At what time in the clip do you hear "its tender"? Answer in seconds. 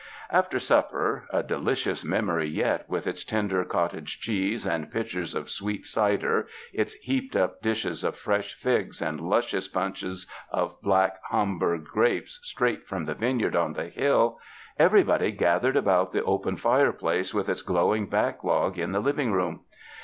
3.05-3.63